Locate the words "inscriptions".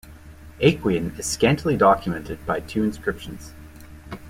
2.83-3.53